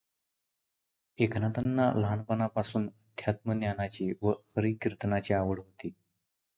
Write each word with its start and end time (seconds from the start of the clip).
एकनाथांना 1.19 1.91
लहानपणापासून 1.95 2.87
अध्यात्मज्ञानाची 2.87 4.11
व 4.21 4.31
हरिकीर्तनाची 4.57 5.33
आवड 5.33 5.59
होती. 5.59 5.93